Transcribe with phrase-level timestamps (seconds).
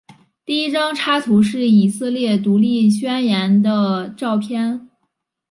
[0.43, 4.89] 第一张插图是以色列独立宣言的照片。